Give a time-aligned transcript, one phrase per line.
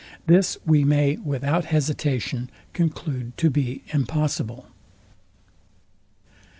[0.25, 4.65] This we may without hesitation conclude to be impossible.